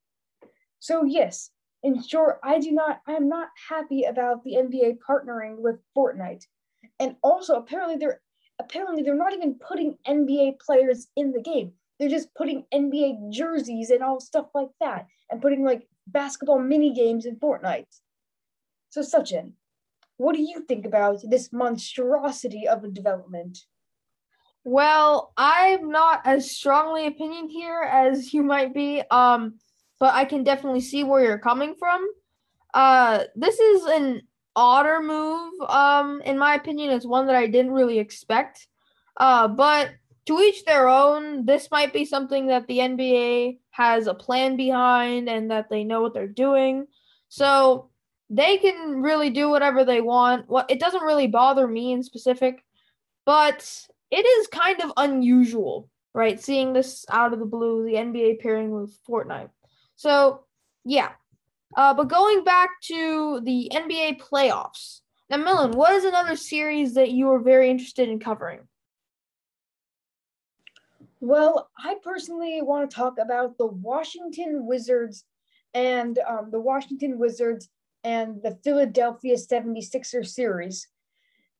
So 0.79 1.03
yes, 1.03 1.49
in 1.83 2.01
short, 2.03 2.39
I 2.43 2.59
do 2.59 2.71
not 2.71 3.01
I 3.07 3.13
am 3.13 3.27
not 3.27 3.49
happy 3.69 4.03
about 4.03 4.43
the 4.43 4.55
NBA 4.55 4.97
partnering 5.07 5.57
with 5.57 5.79
Fortnite. 5.97 6.43
And 6.99 7.15
also 7.23 7.55
apparently 7.55 7.97
they're 7.97 8.21
apparently 8.59 9.03
they're 9.03 9.15
not 9.15 9.33
even 9.33 9.55
putting 9.55 9.97
NBA 10.07 10.59
players 10.59 11.07
in 11.15 11.31
the 11.31 11.41
game. 11.41 11.73
They're 11.99 12.09
just 12.09 12.33
putting 12.35 12.65
NBA 12.73 13.31
jerseys 13.31 13.89
and 13.89 14.03
all 14.03 14.19
stuff 14.19 14.47
like 14.53 14.69
that 14.79 15.07
and 15.29 15.41
putting 15.41 15.63
like 15.63 15.87
basketball 16.07 16.59
mini 16.59 16.93
games 16.93 17.25
in 17.25 17.37
Fortnite. 17.37 17.85
So 18.89 19.01
Sachin, 19.01 19.53
what 20.17 20.35
do 20.35 20.41
you 20.41 20.65
think 20.67 20.85
about 20.85 21.19
this 21.23 21.51
monstrosity 21.51 22.67
of 22.67 22.83
a 22.83 22.89
development? 22.89 23.59
Well, 24.63 25.33
I'm 25.37 25.89
not 25.89 26.21
as 26.25 26.51
strongly 26.51 27.07
opinion 27.07 27.49
here 27.49 27.81
as 27.81 28.31
you 28.31 28.43
might 28.43 28.73
be. 28.73 29.01
Um, 29.09 29.55
but 30.01 30.15
I 30.15 30.25
can 30.25 30.43
definitely 30.43 30.81
see 30.81 31.03
where 31.03 31.23
you're 31.23 31.37
coming 31.37 31.75
from. 31.77 32.09
Uh, 32.73 33.25
this 33.35 33.59
is 33.59 33.83
an 33.85 34.23
odder 34.55 34.99
move. 34.99 35.53
Um, 35.69 36.23
in 36.25 36.39
my 36.39 36.55
opinion, 36.55 36.89
it's 36.89 37.05
one 37.05 37.27
that 37.27 37.35
I 37.35 37.45
didn't 37.45 37.71
really 37.71 37.99
expect. 37.99 38.67
Uh, 39.17 39.47
but 39.47 39.91
to 40.25 40.39
each 40.39 40.65
their 40.65 40.87
own. 40.87 41.45
This 41.45 41.69
might 41.71 41.93
be 41.93 42.05
something 42.05 42.47
that 42.47 42.67
the 42.67 42.79
NBA 42.79 43.59
has 43.71 44.07
a 44.07 44.13
plan 44.13 44.55
behind 44.55 45.29
and 45.29 45.51
that 45.51 45.69
they 45.69 45.83
know 45.83 46.01
what 46.01 46.13
they're 46.13 46.27
doing. 46.27 46.87
So 47.29 47.89
they 48.29 48.57
can 48.57 49.01
really 49.01 49.29
do 49.29 49.49
whatever 49.49 49.83
they 49.83 50.01
want. 50.01 50.49
What 50.49 50.69
it 50.69 50.79
doesn't 50.79 51.03
really 51.03 51.27
bother 51.27 51.67
me 51.67 51.91
in 51.91 52.03
specific, 52.03 52.63
but 53.25 53.87
it 54.09 54.25
is 54.25 54.47
kind 54.47 54.81
of 54.81 54.93
unusual, 54.97 55.89
right? 56.13 56.39
Seeing 56.39 56.73
this 56.73 57.05
out 57.09 57.33
of 57.33 57.39
the 57.39 57.45
blue, 57.45 57.85
the 57.85 57.95
NBA 57.95 58.41
pairing 58.41 58.71
with 58.71 58.97
Fortnite. 59.07 59.49
So, 60.01 60.45
yeah. 60.83 61.11
Uh, 61.77 61.93
but 61.93 62.07
going 62.07 62.43
back 62.43 62.71
to 62.85 63.39
the 63.41 63.71
NBA 63.71 64.19
playoffs. 64.19 65.01
Now, 65.29 65.37
Milan, 65.37 65.73
what 65.73 65.93
is 65.93 66.05
another 66.05 66.35
series 66.35 66.95
that 66.95 67.11
you 67.11 67.29
are 67.29 67.39
very 67.39 67.69
interested 67.69 68.09
in 68.09 68.17
covering? 68.17 68.61
Well, 71.19 71.69
I 71.77 71.97
personally 72.03 72.63
want 72.63 72.89
to 72.89 72.95
talk 72.95 73.19
about 73.19 73.59
the 73.59 73.67
Washington 73.67 74.65
Wizards 74.65 75.23
and 75.75 76.17
um, 76.27 76.49
the 76.49 76.59
Washington 76.59 77.19
Wizards 77.19 77.69
and 78.03 78.41
the 78.41 78.57
Philadelphia 78.63 79.35
76ers 79.35 80.29
series. 80.29 80.87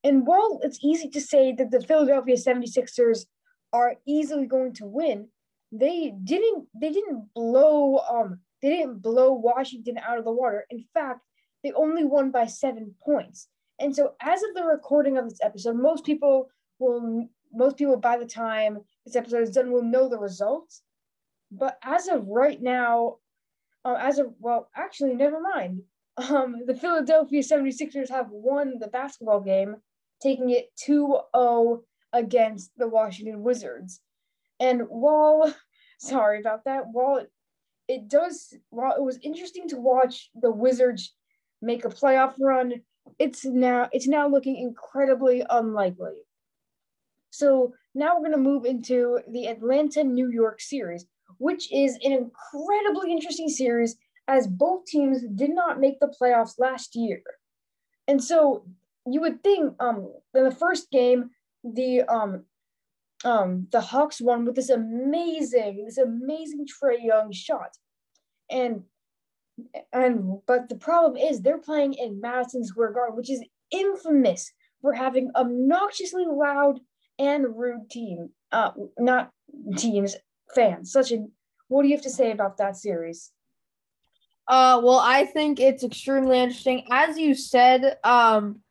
And 0.03 0.25
while 0.25 0.59
it's 0.63 0.83
easy 0.83 1.09
to 1.09 1.21
say 1.21 1.53
that 1.59 1.69
the 1.69 1.81
Philadelphia 1.81 2.37
76ers 2.37 3.27
are 3.71 3.97
easily 4.07 4.47
going 4.47 4.73
to 4.73 4.87
win, 4.87 5.27
they 5.71 6.13
didn't 6.23 6.67
they 6.79 6.91
didn't 6.91 7.33
blow 7.33 7.99
um 8.09 8.39
they 8.61 8.69
didn't 8.69 9.01
blow 9.01 9.33
Washington 9.33 9.97
out 9.97 10.17
of 10.17 10.25
the 10.25 10.31
water. 10.31 10.65
In 10.69 10.83
fact, 10.93 11.21
they 11.63 11.71
only 11.71 12.03
won 12.03 12.31
by 12.31 12.45
7 12.45 12.93
points. 13.03 13.47
And 13.79 13.95
so 13.95 14.13
as 14.21 14.43
of 14.43 14.53
the 14.53 14.63
recording 14.63 15.17
of 15.17 15.27
this 15.27 15.39
episode, 15.41 15.77
most 15.77 16.05
people 16.05 16.49
will 16.79 17.27
most 17.53 17.77
people 17.77 17.97
by 17.97 18.17
the 18.17 18.25
time 18.25 18.79
this 19.05 19.15
episode 19.15 19.43
is 19.43 19.51
done 19.51 19.71
will 19.71 19.83
know 19.83 20.07
the 20.07 20.19
results. 20.19 20.83
But 21.51 21.77
as 21.83 22.07
of 22.07 22.27
right 22.27 22.61
now, 22.61 23.17
uh, 23.83 23.97
as 23.99 24.19
of 24.19 24.33
well, 24.39 24.69
actually, 24.75 25.15
never 25.15 25.39
mind. 25.39 25.81
Um, 26.17 26.65
the 26.67 26.75
Philadelphia 26.75 27.41
76ers 27.41 28.09
have 28.09 28.27
won 28.29 28.79
the 28.79 28.87
basketball 28.87 29.39
game, 29.41 29.77
taking 30.21 30.49
it 30.49 30.69
2-0 30.87 31.81
against 32.13 32.71
the 32.77 32.87
Washington 32.87 33.41
Wizards. 33.41 34.01
And 34.61 34.83
while 34.87 35.53
sorry 35.99 36.39
about 36.39 36.63
that, 36.65 36.83
while 36.91 37.17
it, 37.17 37.31
it 37.87 38.07
does 38.07 38.53
while 38.69 38.95
it 38.95 39.03
was 39.03 39.19
interesting 39.21 39.67
to 39.69 39.77
watch 39.77 40.29
the 40.39 40.51
Wizards 40.51 41.13
make 41.61 41.83
a 41.83 41.89
playoff 41.89 42.35
run, 42.39 42.81
it's 43.19 43.43
now 43.43 43.89
it's 43.91 44.07
now 44.07 44.29
looking 44.29 44.55
incredibly 44.55 45.43
unlikely. 45.49 46.21
So 47.31 47.73
now 47.95 48.15
we're 48.15 48.27
going 48.27 48.31
to 48.31 48.37
move 48.37 48.65
into 48.65 49.19
the 49.29 49.47
Atlanta 49.47 50.03
New 50.03 50.29
York 50.29 50.61
series, 50.61 51.05
which 51.37 51.71
is 51.73 51.97
an 52.03 52.11
incredibly 52.11 53.11
interesting 53.11 53.49
series 53.49 53.95
as 54.27 54.47
both 54.47 54.85
teams 54.85 55.23
did 55.35 55.49
not 55.49 55.79
make 55.79 55.99
the 55.99 56.13
playoffs 56.21 56.59
last 56.59 56.95
year. 56.95 57.21
And 58.07 58.23
so 58.23 58.65
you 59.07 59.19
would 59.21 59.41
think 59.43 59.73
um 59.79 60.13
in 60.35 60.43
the 60.43 60.55
first 60.55 60.91
game 60.91 61.31
the 61.63 62.01
um 62.03 62.45
um 63.23 63.67
the 63.71 63.81
Hawks 63.81 64.21
won 64.21 64.45
with 64.45 64.55
this 64.55 64.69
amazing 64.69 65.85
this 65.85 65.97
amazing 65.97 66.65
Trae 66.65 67.03
Young 67.03 67.31
shot. 67.31 67.71
And 68.49 68.83
and 69.93 70.39
but 70.45 70.69
the 70.69 70.75
problem 70.75 71.17
is 71.17 71.41
they're 71.41 71.57
playing 71.57 71.93
in 71.93 72.21
Madison 72.21 72.63
Square 72.63 72.93
Garden, 72.93 73.15
which 73.15 73.29
is 73.29 73.43
infamous 73.71 74.51
for 74.81 74.93
having 74.93 75.31
obnoxiously 75.35 76.25
loud 76.25 76.79
and 77.19 77.55
rude 77.55 77.89
team, 77.89 78.29
uh, 78.51 78.71
not 78.97 79.31
teams, 79.77 80.15
fans. 80.55 80.93
Sachin, 80.93 81.29
what 81.67 81.83
do 81.83 81.87
you 81.87 81.95
have 81.95 82.03
to 82.03 82.09
say 82.09 82.31
about 82.31 82.57
that 82.57 82.75
series? 82.75 83.31
Uh, 84.47 84.81
well, 84.83 84.99
I 84.99 85.25
think 85.25 85.59
it's 85.59 85.83
extremely 85.83 86.39
interesting. 86.39 86.85
As 86.89 87.17
you 87.17 87.35
said, 87.35 87.97
um, 88.03 88.61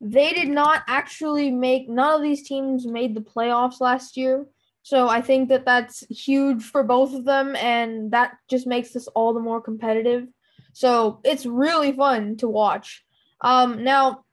they 0.00 0.32
did 0.32 0.48
not 0.48 0.82
actually 0.86 1.50
make 1.50 1.88
none 1.88 2.14
of 2.14 2.22
these 2.22 2.46
teams 2.46 2.86
made 2.86 3.14
the 3.14 3.20
playoffs 3.20 3.80
last 3.80 4.16
year. 4.16 4.46
So 4.82 5.08
I 5.08 5.20
think 5.20 5.48
that 5.48 5.64
that's 5.64 6.06
huge 6.08 6.62
for 6.62 6.84
both 6.84 7.12
of 7.12 7.24
them, 7.24 7.56
and 7.56 8.12
that 8.12 8.34
just 8.48 8.66
makes 8.66 8.90
this 8.90 9.08
all 9.08 9.34
the 9.34 9.40
more 9.40 9.60
competitive. 9.60 10.28
So 10.72 11.20
it's 11.24 11.44
really 11.44 11.92
fun 11.92 12.36
to 12.36 12.48
watch. 12.48 13.04
Um, 13.40 13.82
now, 13.82 14.24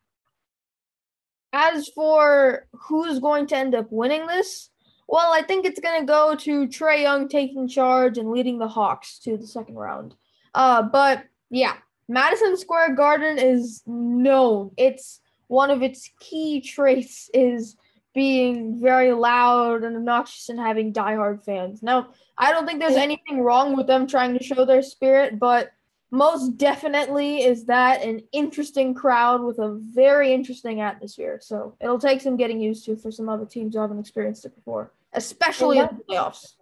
as 1.53 1.87
for 1.87 2.67
who's 2.73 3.19
going 3.19 3.47
to 3.47 3.57
end 3.57 3.73
up 3.73 3.87
winning 3.89 4.27
this, 4.27 4.69
well, 5.07 5.33
I 5.33 5.41
think 5.41 5.65
it's 5.65 5.79
going 5.79 6.01
to 6.01 6.05
go 6.05 6.35
to 6.35 6.67
Trae 6.67 7.01
Young 7.01 7.27
taking 7.27 7.67
charge 7.67 8.17
and 8.17 8.31
leading 8.31 8.59
the 8.59 8.67
Hawks 8.67 9.19
to 9.19 9.37
the 9.37 9.47
second 9.47 9.75
round. 9.75 10.15
Uh, 10.53 10.83
but 10.83 11.23
yeah, 11.49 11.75
Madison 12.07 12.57
Square 12.57 12.95
Garden 12.95 13.37
is 13.37 13.81
known. 13.85 14.71
It's 14.77 15.19
one 15.53 15.69
of 15.69 15.83
its 15.83 16.09
key 16.19 16.59
traits 16.61 17.29
is 17.33 17.77
being 18.15 18.81
very 18.81 19.13
loud 19.13 19.83
and 19.83 19.95
obnoxious 19.95 20.49
and 20.49 20.59
having 20.59 20.91
diehard 20.91 21.43
fans. 21.43 21.83
Now, 21.83 22.09
I 22.37 22.51
don't 22.51 22.65
think 22.65 22.79
there's 22.79 22.95
anything 22.95 23.41
wrong 23.41 23.77
with 23.77 23.85
them 23.85 24.07
trying 24.07 24.37
to 24.37 24.43
show 24.43 24.65
their 24.65 24.81
spirit, 24.81 25.37
but 25.39 25.71
most 26.09 26.57
definitely 26.57 27.43
is 27.43 27.65
that 27.65 28.03
an 28.03 28.21
interesting 28.31 28.95
crowd 28.95 29.43
with 29.43 29.59
a 29.59 29.79
very 29.93 30.33
interesting 30.33 30.81
atmosphere. 30.81 31.39
So 31.41 31.75
it'll 31.79 31.99
take 31.99 32.21
some 32.21 32.35
getting 32.35 32.59
used 32.59 32.85
to 32.85 32.95
for 32.95 33.11
some 33.11 33.29
other 33.29 33.45
teams 33.45 33.75
who 33.75 33.81
haven't 33.81 33.99
experienced 33.99 34.45
it 34.45 34.55
before, 34.55 34.91
especially 35.13 35.77
that, 35.77 35.91
in 35.91 35.97
the 35.97 36.03
playoffs. 36.03 36.53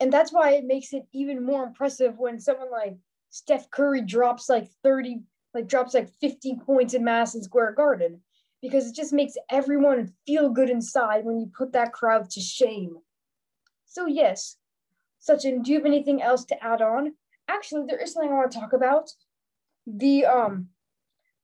And 0.00 0.12
that's 0.12 0.32
why 0.32 0.52
it 0.52 0.64
makes 0.64 0.92
it 0.92 1.06
even 1.12 1.44
more 1.44 1.64
impressive 1.64 2.18
when 2.18 2.40
someone 2.40 2.70
like 2.70 2.96
Steph 3.30 3.70
Curry 3.70 4.02
drops 4.02 4.48
like 4.48 4.68
30, 4.82 5.20
like 5.54 5.68
drops 5.68 5.94
like 5.94 6.08
50 6.20 6.56
points 6.64 6.94
in 6.94 7.04
Madison 7.04 7.42
Square 7.42 7.72
Garden, 7.72 8.20
because 8.62 8.88
it 8.88 8.94
just 8.94 9.12
makes 9.12 9.34
everyone 9.50 10.12
feel 10.26 10.50
good 10.50 10.70
inside 10.70 11.24
when 11.24 11.40
you 11.40 11.50
put 11.56 11.72
that 11.72 11.92
crowd 11.92 12.30
to 12.30 12.40
shame. 12.40 12.96
So 13.86 14.06
yes, 14.06 14.56
Sachin, 15.20 15.62
do 15.62 15.72
you 15.72 15.78
have 15.78 15.86
anything 15.86 16.22
else 16.22 16.44
to 16.46 16.64
add 16.64 16.82
on? 16.82 17.14
actually 17.50 17.84
there 17.86 17.98
is 17.98 18.12
something 18.12 18.30
I 18.30 18.34
want 18.34 18.52
to 18.52 18.60
talk 18.60 18.72
about. 18.72 19.10
The 19.86 20.24
um 20.24 20.68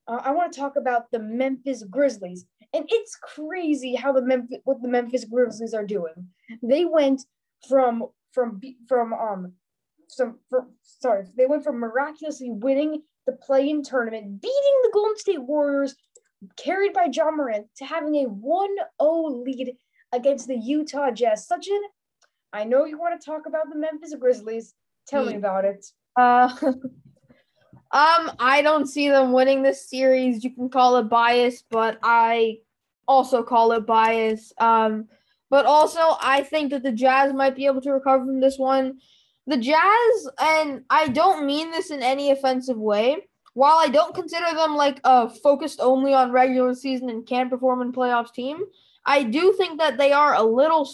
uh, 0.09 0.21
I 0.23 0.31
want 0.31 0.53
to 0.53 0.61
talk 0.61 0.77
about 0.77 1.11
the 1.11 1.19
Memphis 1.19 1.83
Grizzlies. 1.83 2.47
And 2.73 2.85
it's 2.89 3.17
crazy 3.17 3.95
how 3.95 4.13
the 4.13 4.23
Memphis 4.23 4.59
what 4.65 4.81
the 4.83 4.89
Memphis 4.89 5.25
Grizzlies 5.25 5.75
are 5.75 5.87
doing. 5.87 6.29
They 6.63 6.85
went 6.85 7.23
from 7.69 8.05
from 8.33 8.61
from 8.89 9.13
um 9.13 9.53
some 10.09 10.39
from, 10.49 10.71
sorry, 10.83 11.27
they 11.37 11.47
went 11.47 11.65
from 11.65 11.79
miraculously 11.81 12.51
winning 12.51 13.03
the 13.27 13.33
play-in 13.33 13.83
tournament, 13.83 14.41
beating 14.41 14.81
the 14.85 14.91
Golden 14.93 15.17
State 15.19 15.43
Warriors, 15.43 15.97
carried 16.57 16.93
by 16.93 17.09
Ja 17.13 17.31
Morant, 17.31 17.67
to 17.77 17.85
having 17.85 18.15
a 18.17 18.29
1-0 18.29 19.45
lead 19.45 19.77
against 20.13 20.47
the 20.47 20.57
Utah 20.57 21.11
Jazz. 21.11 21.49
Sachin 21.49 21.81
I 22.53 22.65
know 22.65 22.85
you 22.85 22.99
want 22.99 23.21
to 23.21 23.25
talk 23.25 23.43
about 23.47 23.69
the 23.71 23.79
Memphis 23.79 24.15
Grizzlies. 24.19 24.75
Tell 25.09 25.25
me 25.25 25.35
about 25.35 25.65
it. 25.65 25.85
Uh 26.17 26.49
Um, 27.93 28.33
I 28.41 28.63
don't 28.63 28.87
see 28.87 29.09
them 29.09 29.33
winning 29.33 29.63
this 29.63 29.89
series. 29.89 30.43
You 30.43 30.51
can 30.51 30.69
call 30.69 30.97
it 30.97 31.05
bias, 31.05 31.63
but 31.71 31.99
I 32.03 32.59
also 33.07 33.43
call 33.43 33.73
it 33.73 33.87
bias. 33.87 34.53
Um, 34.59 35.07
but 35.51 35.67
also 35.67 36.01
I 36.21 36.43
think 36.43 36.73
that 36.73 36.83
the 36.83 36.93
Jazz 36.93 37.33
might 37.33 37.55
be 37.55 37.67
able 37.67 37.81
to 37.83 37.93
recover 37.93 38.25
from 38.25 38.41
this 38.41 38.59
one. 38.59 38.99
The 39.47 39.57
Jazz, 39.57 40.29
and 40.41 40.83
I 40.91 41.09
don't 41.09 41.47
mean 41.47 41.71
this 41.71 41.91
in 41.91 42.03
any 42.03 42.33
offensive 42.33 42.77
way. 42.77 43.29
While 43.57 43.79
I 43.79 43.89
don't 43.89 44.15
consider 44.15 44.55
them 44.55 44.77
like 44.77 45.01
a 45.03 45.31
focused 45.31 45.81
only 45.81 46.13
on 46.13 46.31
regular 46.31 46.75
season 46.75 47.09
and 47.09 47.27
can't 47.27 47.49
perform 47.49 47.81
in 47.81 47.91
playoffs 47.91 48.35
team, 48.35 48.63
I 49.03 49.23
do 49.23 49.55
think 49.55 49.79
that 49.79 49.97
they 49.97 50.13
are 50.13 50.35
a 50.35 50.43
little, 50.43 50.87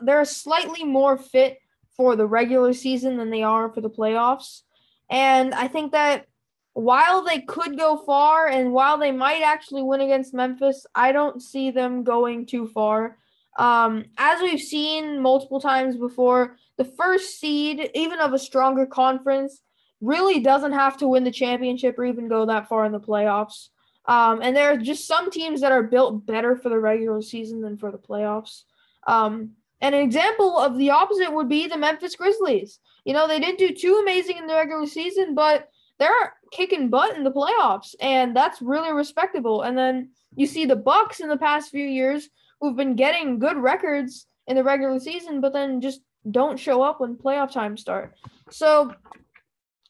they're 0.00 0.24
slightly 0.24 0.82
more 0.82 1.16
fit 1.16 1.60
for 1.96 2.16
the 2.16 2.26
regular 2.26 2.72
season 2.72 3.18
than 3.18 3.30
they 3.30 3.44
are 3.44 3.72
for 3.72 3.80
the 3.80 3.88
playoffs. 3.88 4.62
And 5.08 5.54
I 5.54 5.68
think 5.68 5.92
that 5.92 6.26
while 6.72 7.22
they 7.22 7.42
could 7.42 7.78
go 7.78 7.98
far 7.98 8.48
and 8.48 8.72
while 8.72 8.98
they 8.98 9.12
might 9.12 9.42
actually 9.42 9.84
win 9.84 10.00
against 10.00 10.34
Memphis, 10.34 10.86
I 10.96 11.12
don't 11.12 11.40
see 11.40 11.70
them 11.70 12.02
going 12.02 12.46
too 12.46 12.66
far. 12.66 13.16
Um, 13.60 14.06
as 14.16 14.40
we've 14.40 14.60
seen 14.60 15.22
multiple 15.22 15.60
times 15.60 15.96
before, 15.96 16.56
the 16.78 16.84
first 16.84 17.38
seed, 17.38 17.92
even 17.94 18.18
of 18.18 18.32
a 18.32 18.40
stronger 18.40 18.86
conference, 18.86 19.60
really 20.00 20.40
doesn't 20.40 20.72
have 20.72 20.96
to 20.98 21.08
win 21.08 21.24
the 21.24 21.30
championship 21.30 21.98
or 21.98 22.04
even 22.04 22.28
go 22.28 22.46
that 22.46 22.68
far 22.68 22.84
in 22.84 22.92
the 22.92 23.00
playoffs. 23.00 23.68
Um, 24.06 24.40
and 24.42 24.56
there 24.56 24.72
are 24.72 24.76
just 24.76 25.06
some 25.06 25.30
teams 25.30 25.60
that 25.60 25.72
are 25.72 25.82
built 25.82 26.24
better 26.24 26.56
for 26.56 26.68
the 26.68 26.78
regular 26.78 27.20
season 27.20 27.60
than 27.60 27.76
for 27.76 27.90
the 27.90 27.98
playoffs. 27.98 28.62
Um, 29.06 29.52
and 29.80 29.94
an 29.94 30.00
example 30.00 30.58
of 30.58 30.78
the 30.78 30.90
opposite 30.90 31.32
would 31.32 31.48
be 31.48 31.66
the 31.66 31.76
Memphis 31.76 32.16
Grizzlies. 32.16 32.78
You 33.04 33.12
know, 33.12 33.28
they 33.28 33.38
didn't 33.38 33.58
do 33.58 33.74
too 33.74 34.00
amazing 34.02 34.38
in 34.38 34.46
the 34.46 34.54
regular 34.54 34.86
season, 34.86 35.34
but 35.34 35.68
they're 35.98 36.34
kicking 36.50 36.88
butt 36.88 37.16
in 37.16 37.24
the 37.24 37.30
playoffs, 37.30 37.94
and 38.00 38.34
that's 38.34 38.62
really 38.62 38.92
respectable. 38.92 39.62
And 39.62 39.76
then 39.76 40.10
you 40.36 40.46
see 40.46 40.64
the 40.64 40.76
Bucks 40.76 41.20
in 41.20 41.28
the 41.28 41.36
past 41.36 41.70
few 41.70 41.84
years 41.84 42.28
who've 42.60 42.76
been 42.76 42.96
getting 42.96 43.38
good 43.38 43.56
records 43.56 44.26
in 44.46 44.56
the 44.56 44.64
regular 44.64 44.98
season, 44.98 45.40
but 45.40 45.52
then 45.52 45.80
just 45.80 46.00
don't 46.30 46.58
show 46.58 46.82
up 46.82 47.00
when 47.00 47.16
playoff 47.16 47.52
time 47.52 47.76
start. 47.76 48.14
So 48.50 48.94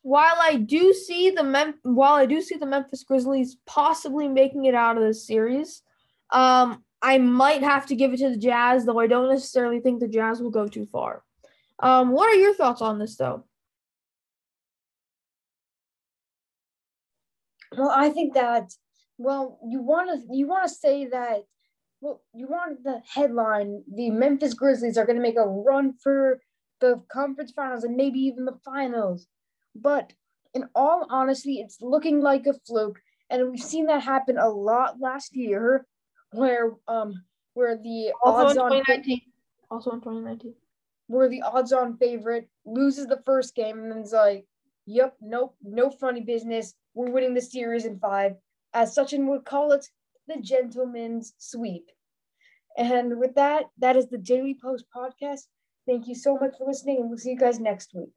while 0.08 0.38
I 0.40 0.56
do 0.56 0.94
see 0.94 1.28
the 1.28 1.42
Mem- 1.42 1.80
while 1.82 2.14
I 2.14 2.24
do 2.24 2.40
see 2.40 2.56
the 2.56 2.64
Memphis 2.64 3.04
Grizzlies 3.04 3.58
possibly 3.66 4.26
making 4.26 4.64
it 4.64 4.74
out 4.74 4.96
of 4.96 5.02
this 5.02 5.26
series, 5.26 5.82
um, 6.32 6.82
I 7.02 7.18
might 7.18 7.62
have 7.62 7.84
to 7.86 7.94
give 7.94 8.14
it 8.14 8.16
to 8.20 8.30
the 8.30 8.38
Jazz, 8.38 8.86
though 8.86 8.98
I 8.98 9.06
don't 9.06 9.28
necessarily 9.28 9.80
think 9.80 10.00
the 10.00 10.08
Jazz 10.08 10.40
will 10.40 10.50
go 10.50 10.66
too 10.66 10.86
far. 10.86 11.22
Um, 11.80 12.12
what 12.12 12.30
are 12.30 12.38
your 12.38 12.54
thoughts 12.54 12.80
on 12.80 12.98
this, 12.98 13.16
though? 13.16 13.44
Well, 17.76 17.92
I 17.94 18.08
think 18.08 18.32
that 18.32 18.72
well, 19.18 19.58
you 19.68 19.82
want 19.82 20.08
to 20.08 20.34
you 20.34 20.48
want 20.48 20.66
to 20.66 20.74
say 20.74 21.04
that 21.08 21.44
well, 22.00 22.22
you 22.32 22.46
want 22.48 22.82
the 22.82 23.02
headline 23.12 23.84
the 23.94 24.08
Memphis 24.08 24.54
Grizzlies 24.54 24.96
are 24.96 25.04
going 25.04 25.16
to 25.16 25.22
make 25.22 25.36
a 25.36 25.46
run 25.46 25.92
for 26.02 26.40
the 26.80 27.02
conference 27.12 27.52
finals 27.52 27.84
and 27.84 27.94
maybe 27.94 28.20
even 28.20 28.46
the 28.46 28.58
finals. 28.64 29.26
But 29.80 30.12
in 30.54 30.68
all 30.74 31.06
honesty, 31.10 31.60
it's 31.60 31.80
looking 31.80 32.20
like 32.20 32.46
a 32.46 32.54
fluke, 32.66 33.00
and 33.30 33.50
we've 33.50 33.60
seen 33.60 33.86
that 33.86 34.02
happen 34.02 34.38
a 34.38 34.48
lot 34.48 35.00
last 35.00 35.36
year, 35.36 35.86
where 36.32 36.72
um 36.86 37.22
where 37.54 37.76
the 37.76 38.12
also 38.22 38.62
odds 38.62 38.74
in 38.74 38.84
2019. 38.84 39.20
on 39.70 39.76
also 39.76 39.90
in 39.90 40.00
2019 40.00 40.54
where 41.08 41.28
the 41.28 41.42
odds 41.42 41.72
on 41.72 41.96
favorite 41.96 42.48
loses 42.64 43.06
the 43.06 43.20
first 43.26 43.54
game 43.54 43.78
and 43.78 43.90
then 43.90 43.98
it's 43.98 44.12
like, 44.12 44.46
yep, 44.86 45.16
nope, 45.20 45.56
no 45.62 45.90
funny 45.90 46.20
business. 46.20 46.74
We're 46.94 47.10
winning 47.10 47.34
the 47.34 47.40
series 47.40 47.84
in 47.86 47.98
five, 47.98 48.36
as 48.74 48.94
Sachin 48.94 49.26
would 49.26 49.44
call 49.44 49.72
it, 49.72 49.86
the 50.26 50.40
gentleman's 50.40 51.32
sweep. 51.38 51.90
And 52.76 53.18
with 53.18 53.34
that, 53.34 53.64
that 53.78 53.96
is 53.96 54.08
the 54.08 54.18
Daily 54.18 54.56
Post 54.60 54.84
podcast. 54.94 55.46
Thank 55.86 56.06
you 56.06 56.14
so 56.14 56.36
much 56.36 56.56
for 56.58 56.66
listening, 56.66 56.98
and 56.98 57.08
we'll 57.08 57.18
see 57.18 57.30
you 57.30 57.38
guys 57.38 57.58
next 57.58 57.94
week. 57.94 58.12